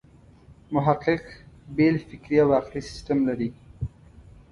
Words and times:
محقق 0.73 1.23
بېل 1.75 1.95
فکري 2.07 2.37
او 2.43 2.49
عقلي 2.57 2.81
سیسټم 2.89 3.17
لري. 3.29 3.49